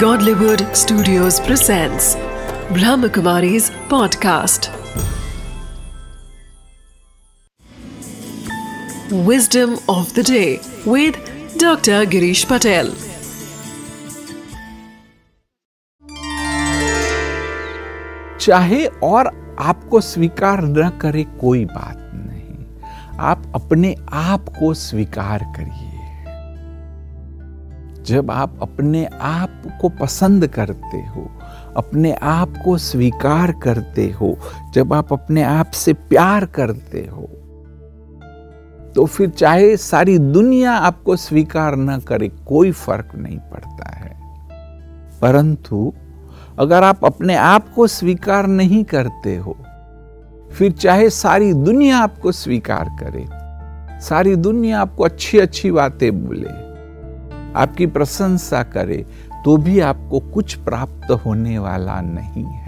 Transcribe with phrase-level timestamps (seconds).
[0.00, 2.16] Godlywood Studios presents
[2.76, 4.68] Brahmakumari's podcast.
[9.24, 11.16] Wisdom of the day with
[11.58, 12.04] Dr.
[12.14, 12.92] Girish Patel.
[18.40, 23.94] चाहे और आपको स्वीकार न करे कोई बात नहीं आप अपने
[24.26, 25.85] आप को स्वीकार करिए
[28.06, 31.30] जब आप अपने आप को पसंद करते हो,
[31.76, 34.36] अपने आप को स्वीकार करते हो,
[34.74, 37.28] जब आप अपने आप से प्यार करते हो
[38.94, 44.14] तो फिर चाहे सारी दुनिया आपको स्वीकार न करे, कोई फ़र्क नहीं पड़ता है।
[45.20, 45.92] परंतु
[46.58, 49.56] अगर आप अपने आप को स्वीकार नहीं करते हो,
[50.52, 53.26] फिर चाहे सारी दुनिया आपको स्वीकार करे,
[54.00, 56.65] सारी दुनिया आपको अच्छी अच्छी बातें बोले
[57.56, 59.06] आपकी प्रशंसा करे
[59.44, 62.66] तो भी आपको कुछ प्राप्त होने वाला नहीं है।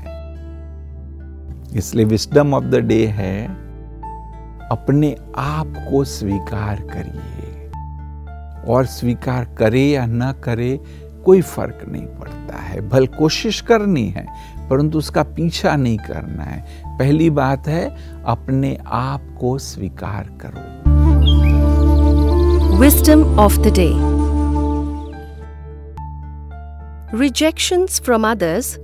[1.74, 3.48] इसलिए विस्डम ऑफ़ द डे है,
[4.70, 7.70] अपने आप को स्वीकार करिए।
[8.68, 10.80] और स्वीकार करे या न करे,
[11.24, 14.26] कोई फ़र्क नहीं पड़ता है। भल कोशिश करनी है,
[14.70, 20.78] परंतु उसका पीछा नहीं करना है। पहली बात है, अपने आप को स्वीकार करो।
[22.78, 24.07] Wisdom of the day
[27.12, 28.78] Rejections from others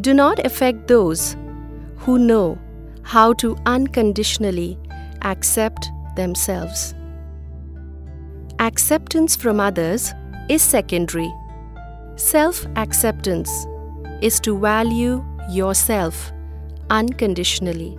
[0.00, 1.36] do not affect those
[1.98, 2.58] who know
[3.02, 4.78] how to unconditionally
[5.20, 6.94] accept themselves.
[8.60, 10.14] Acceptance from others
[10.48, 11.30] is secondary.
[12.14, 13.66] Self acceptance
[14.22, 16.32] is to value yourself
[16.88, 17.98] unconditionally.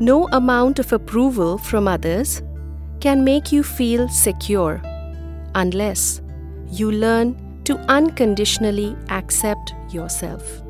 [0.00, 2.42] No amount of approval from others
[2.98, 4.82] can make you feel secure
[5.54, 6.20] unless
[6.72, 10.67] you learn to unconditionally accept yourself.